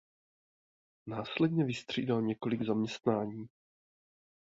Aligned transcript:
Následně 1.07 1.63
vystřídal 1.65 2.21
několik 2.21 2.61
zaměstnání. 2.63 3.49